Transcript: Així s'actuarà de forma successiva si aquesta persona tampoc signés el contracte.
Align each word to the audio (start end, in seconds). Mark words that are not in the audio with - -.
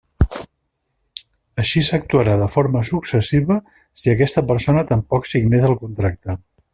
Així 1.63 1.83
s'actuarà 1.89 2.37
de 2.43 2.47
forma 2.55 2.83
successiva 2.91 3.59
si 4.03 4.13
aquesta 4.15 4.47
persona 4.53 4.87
tampoc 4.93 5.33
signés 5.37 5.69
el 5.73 5.81
contracte. 5.87 6.41